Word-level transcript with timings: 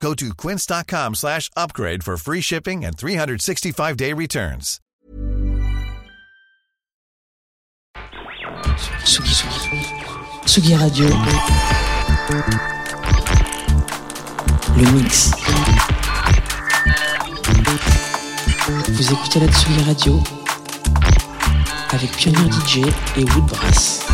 Go 0.00 0.14
to 0.14 0.34
quince.com 0.34 1.14
slash 1.14 1.50
upgrade 1.56 2.04
for 2.04 2.16
free 2.16 2.40
shipping 2.40 2.84
and 2.84 2.96
365-day 2.96 4.12
returns. 4.12 4.80
Tsugi, 9.04 9.34
Tsugi 10.44 10.74
Radio. 10.76 11.08
Le 14.76 14.92
mix. 14.92 15.30
Vous 18.88 19.12
écoutez 19.12 19.40
la 19.40 19.48
Tsugi 19.48 19.82
Radio 19.84 20.22
avec 21.90 22.10
Pioneer 22.12 22.50
DJ 22.50 22.80
et 23.16 23.24
Woodbrass. 23.24 24.06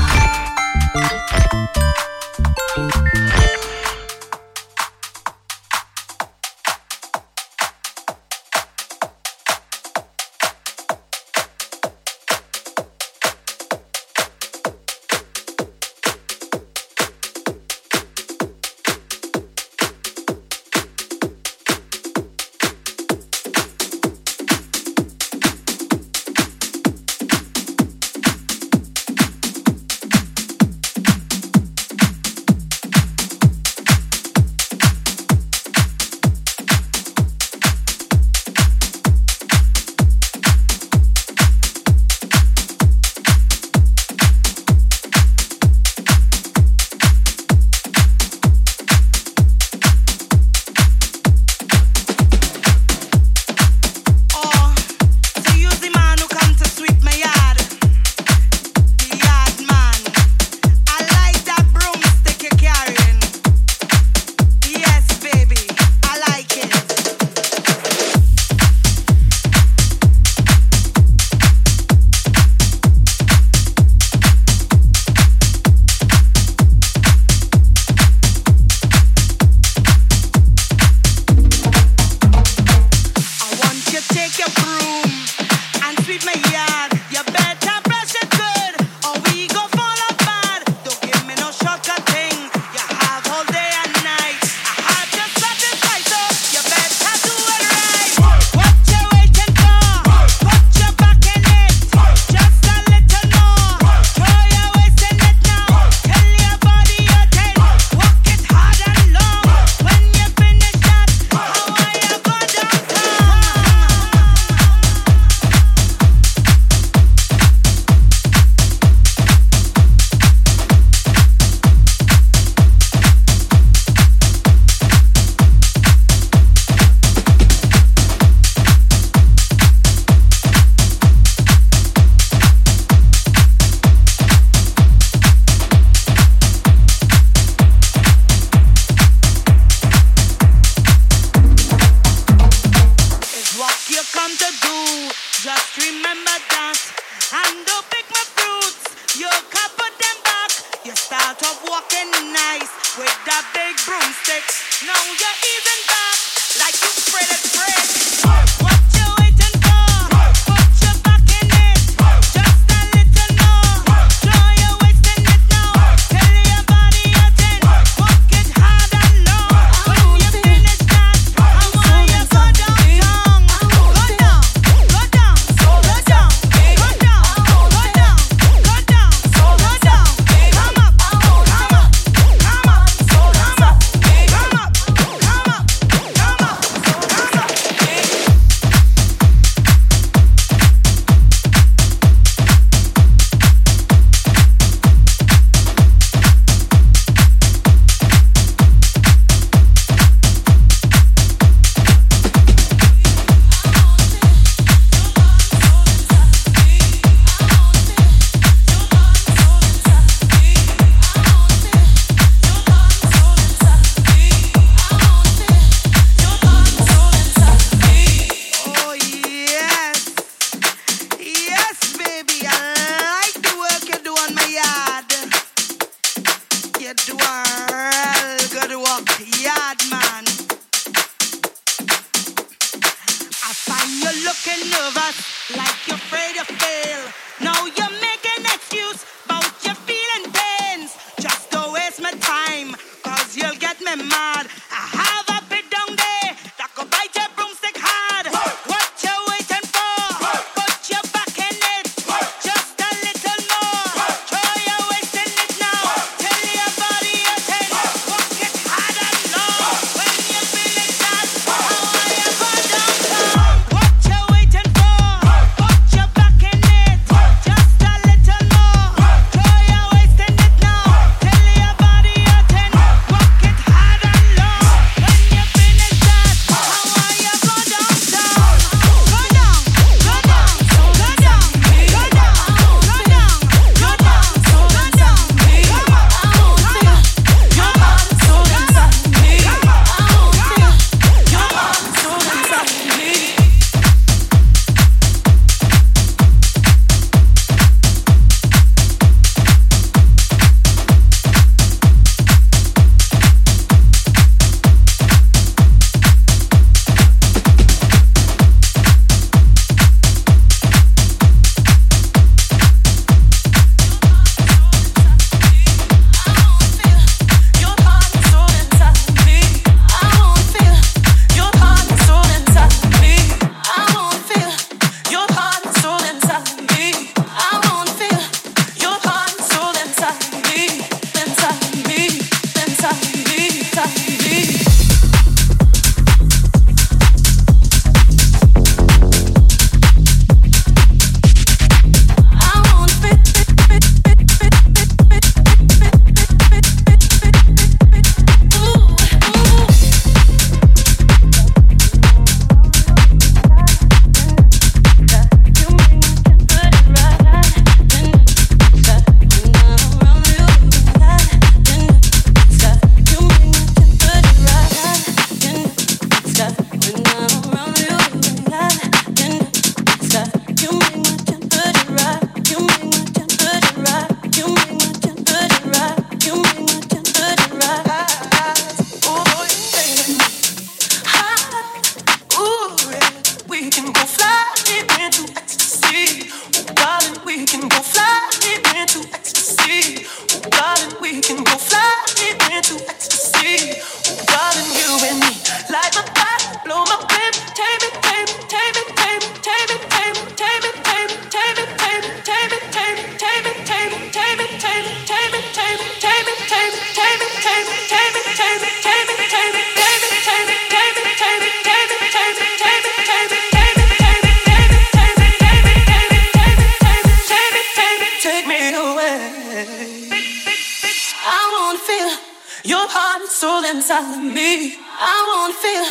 Heart 422.71 423.23
and 423.23 423.31
soul 423.31 423.65
inside 423.65 424.17
of 424.17 424.23
me. 424.23 424.77
I 424.79 425.25
wanna 425.29 425.55
feel 425.55 425.85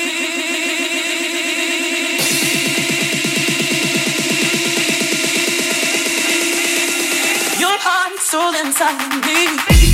Your 7.60 7.77
heart 7.80 8.12
and 8.12 8.19
soul 8.19 8.56
inside 8.56 9.01
of 9.01 9.25
me. 9.25 9.85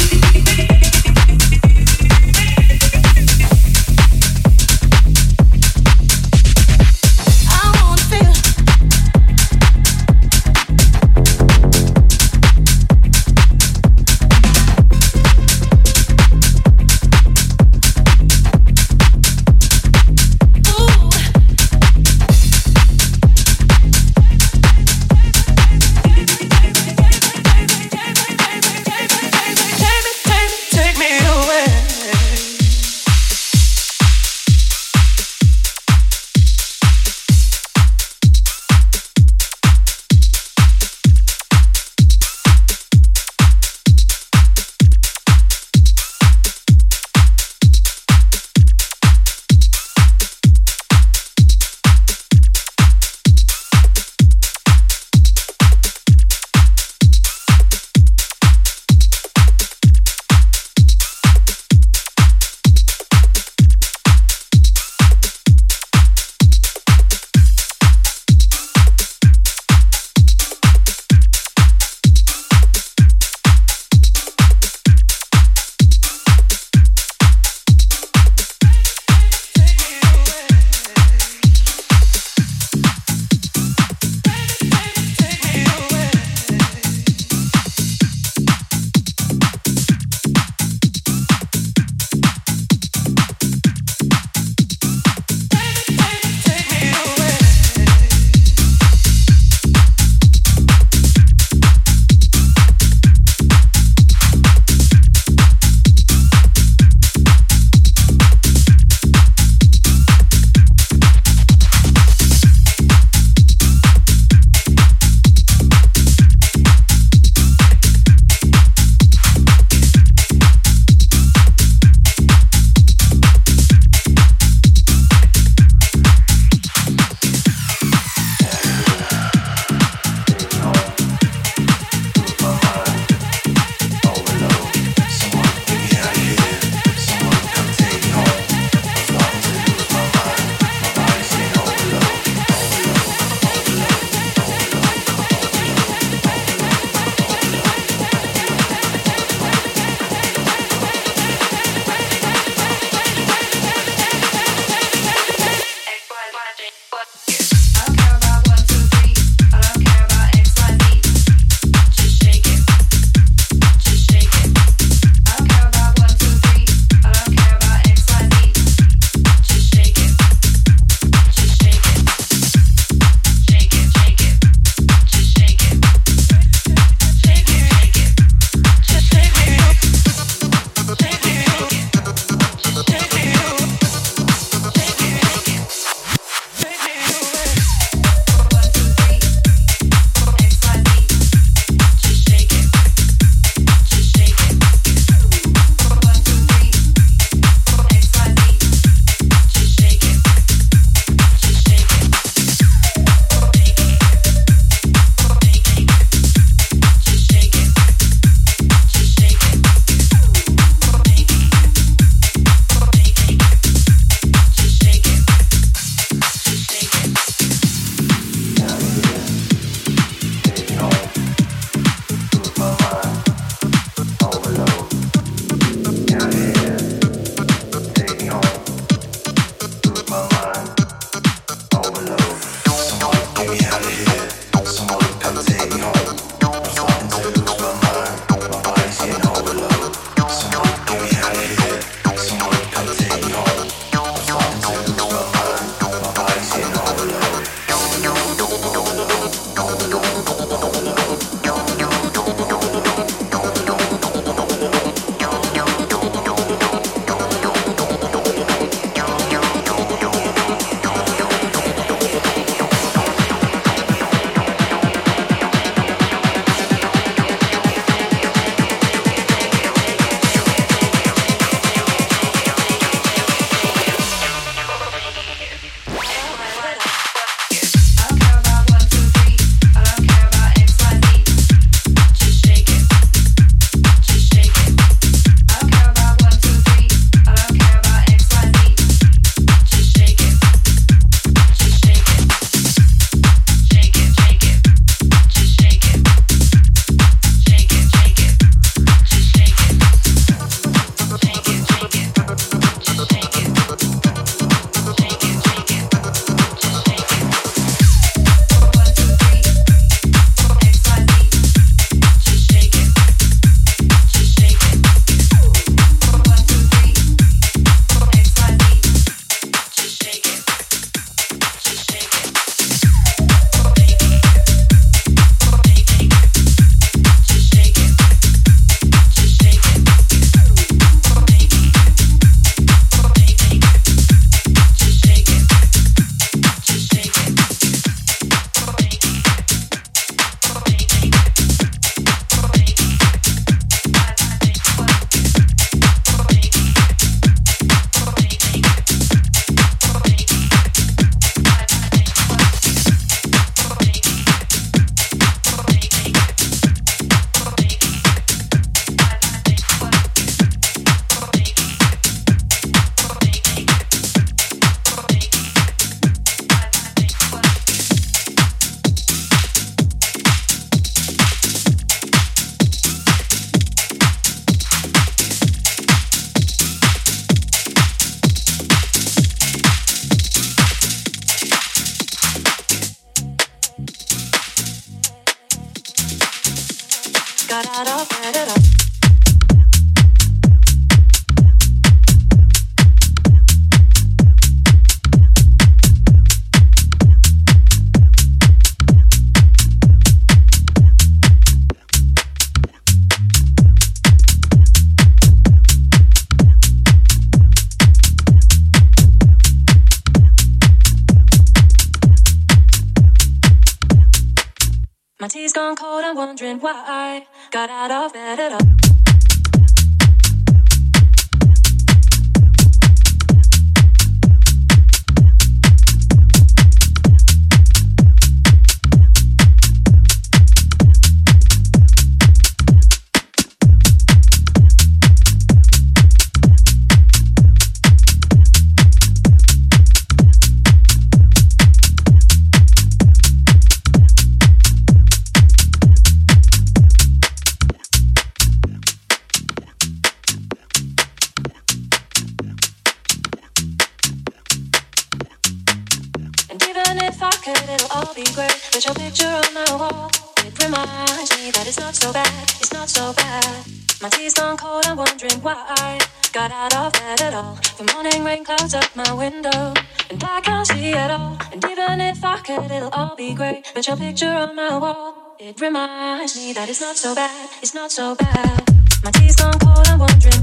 But 458.81 458.97
your 458.97 459.05
picture 459.05 459.27
on 459.27 459.53
my 459.53 459.77
wall, 459.77 460.09
it 460.39 460.57
reminds 460.63 461.29
me 461.38 461.51
that 461.51 461.67
it's 461.67 461.79
not 461.79 461.93
so 461.93 462.11
bad, 462.11 462.43
it's 462.59 462.73
not 462.73 462.89
so 462.89 463.13
bad. 463.13 463.63
My 464.01 464.09
tea's 464.09 464.33
gone 464.33 464.57
cold, 464.57 464.88
I'm 464.88 464.97
wondering 464.97 465.39
why 465.43 465.53
I 465.53 466.00
got 466.33 466.51
out 466.51 466.75
of 466.75 466.91
bed 466.93 467.21
at 467.21 467.35
all. 467.35 467.59
The 467.77 467.83
morning 467.93 468.23
rain 468.23 468.43
clouds 468.43 468.73
up 468.73 468.89
my 468.95 469.13
window, 469.13 469.75
and 470.09 470.23
I 470.23 470.41
can't 470.41 470.65
see 470.65 470.93
at 470.93 471.11
all. 471.11 471.38
And 471.53 471.63
even 471.63 472.01
if 472.01 472.25
I 472.25 472.39
could, 472.39 472.71
it'll 472.71 472.89
all 472.89 473.15
be 473.15 473.35
great. 473.35 473.69
But 473.75 473.85
your 473.85 473.97
picture 473.97 474.33
on 474.33 474.55
my 474.55 474.75
wall, 474.75 475.35
it 475.38 475.61
reminds 475.61 476.35
me 476.35 476.51
that 476.53 476.67
it's 476.67 476.81
not 476.81 476.97
so 476.97 477.13
bad, 477.13 477.50
it's 477.61 477.75
not 477.75 477.91
so 477.91 478.15
bad. 478.15 478.63
My 479.03 479.11
tea's 479.11 479.35
gone 479.35 479.59
cold, 479.59 479.88
I'm 479.89 480.00
wondering 480.00 480.41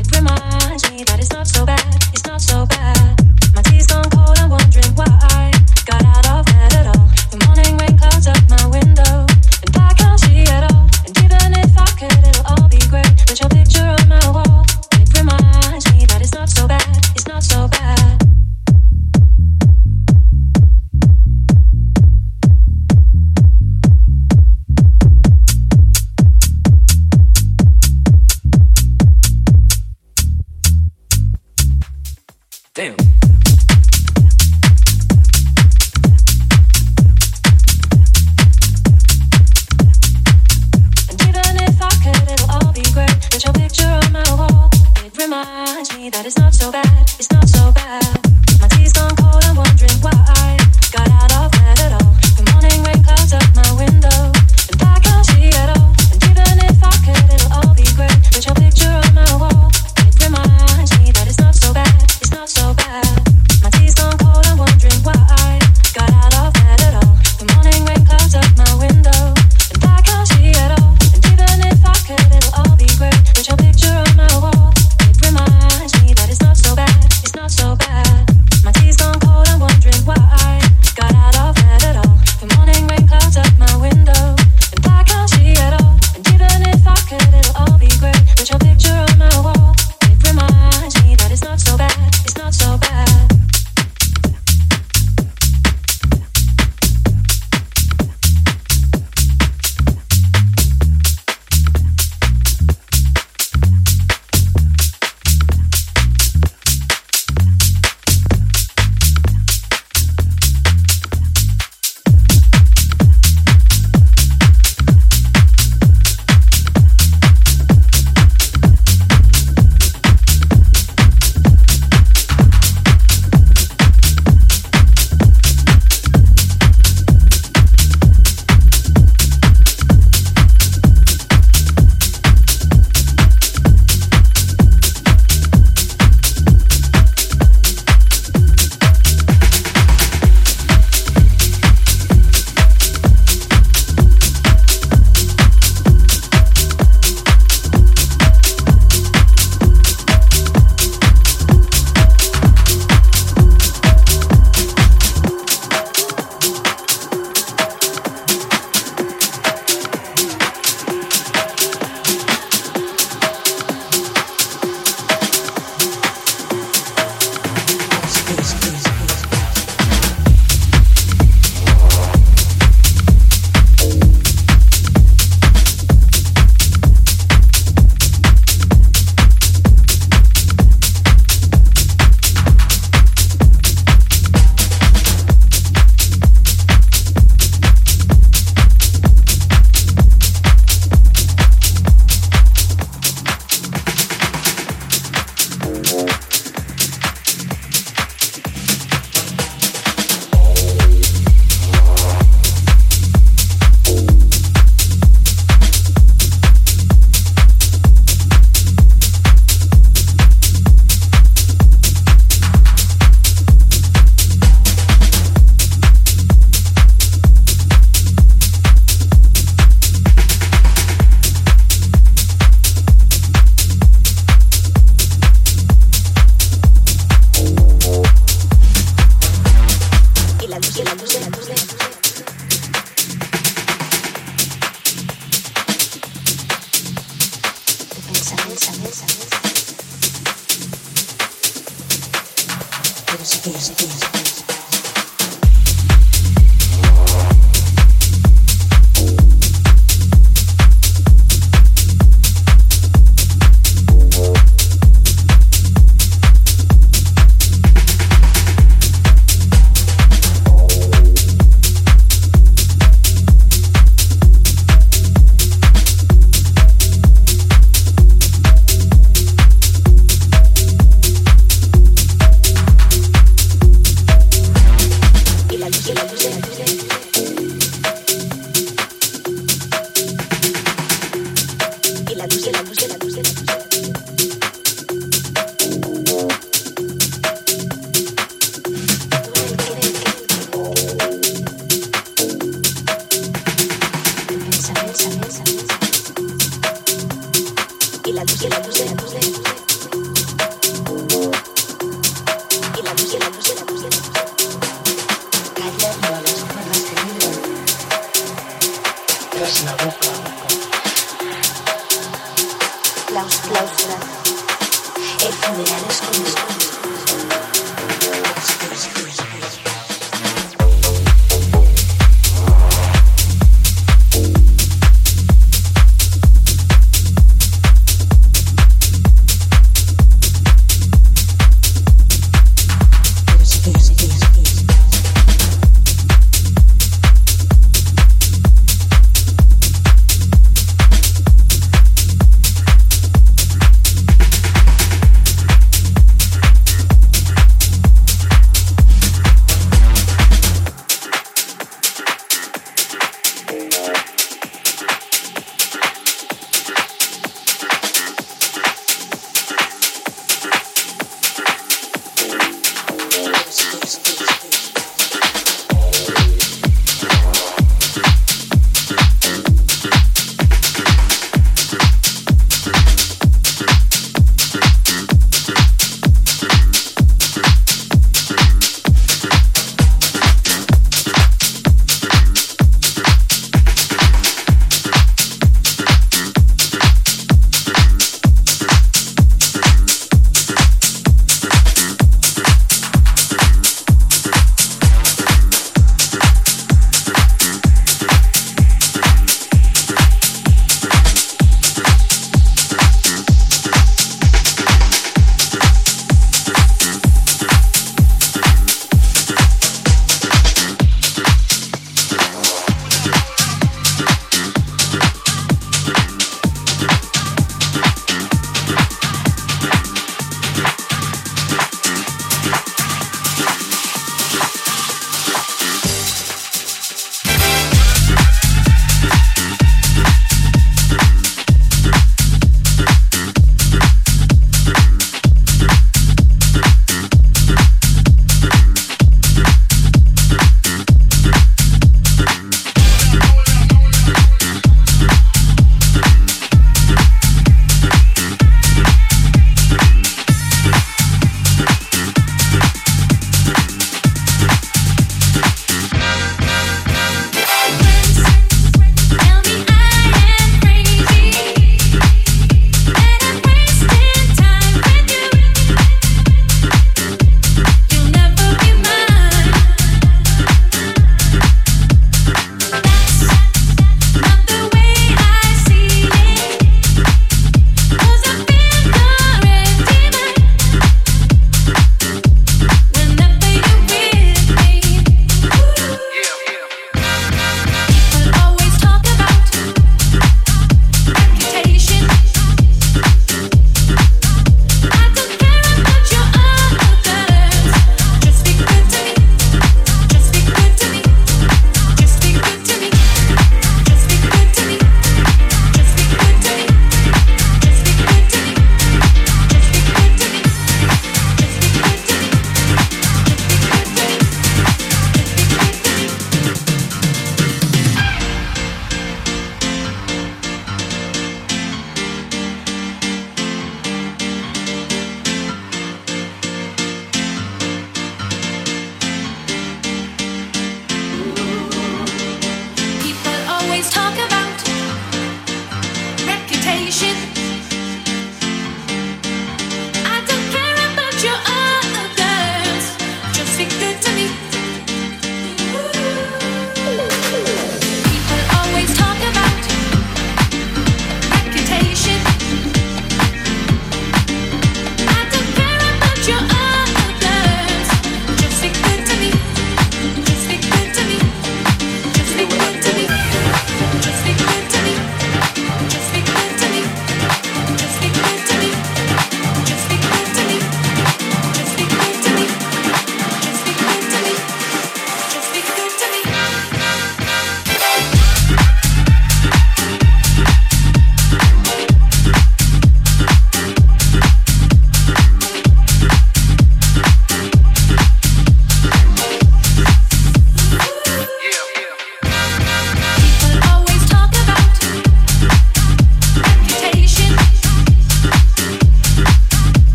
it 0.00 0.16
reminds 0.16 0.90
me 0.90 1.04
that 1.04 1.18
it's 1.18 1.30
not 1.30 1.46
so 1.46 1.66
bad, 1.66 1.94
it's 2.12 2.26
not 2.26 2.40
so 2.40 2.66
bad. 2.66 3.20
My 3.54 3.62
tea's 3.62 3.86
gone. 3.86 4.09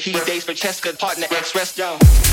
He 0.00 0.12
dates 0.12 0.44
Francesca, 0.44 0.94
partner 0.94 1.26
ex 1.30 1.54
wrestler. 1.54 2.29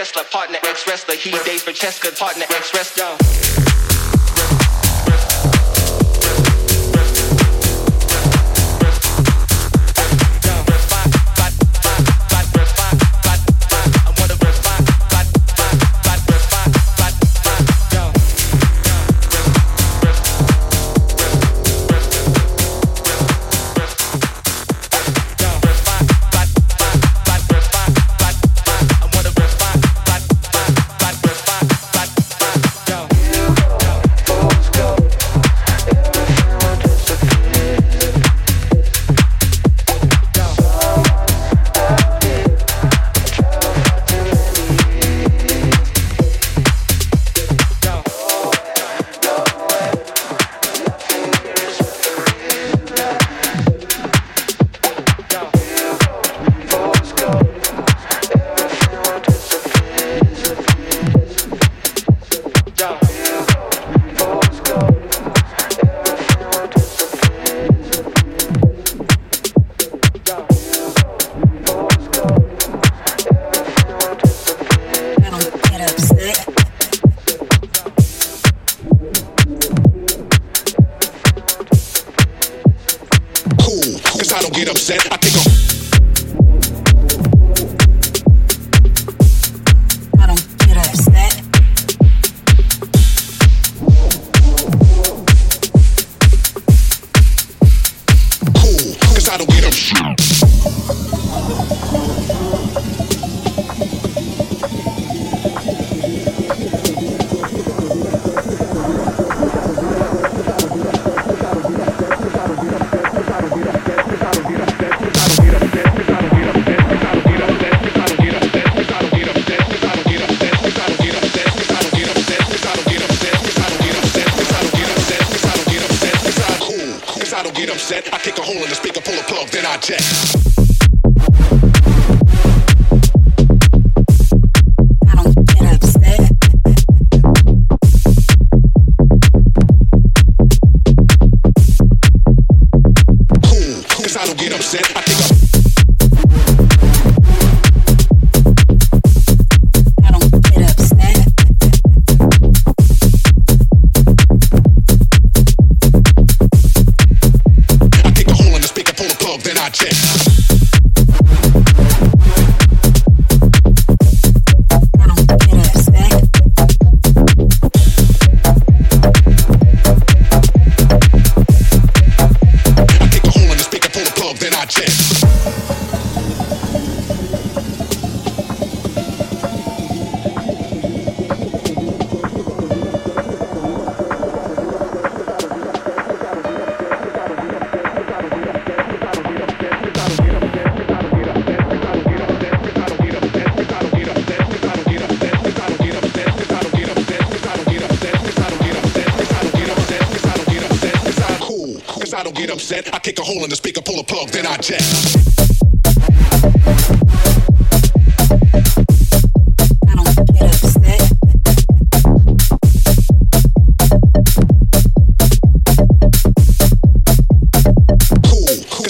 Tesla 0.00 0.24
partner, 0.24 0.58
X 0.64 0.86
wrestler, 0.86 1.14
he 1.14 1.30
dates 1.44 1.62
Francesca 1.62 2.10
partner, 2.12 2.46
X 2.48 2.72
wrestler. 2.72 3.69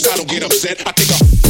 Cause 0.02 0.12
I 0.12 0.16
don't 0.16 0.28
get 0.28 0.44
upset. 0.44 0.86
I 0.86 0.92
kick 0.92 1.10
a 1.10 1.49